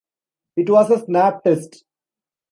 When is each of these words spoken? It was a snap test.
It 0.57 0.67
was 0.67 0.89
a 0.89 0.97
snap 1.05 1.43
test. 1.43 1.83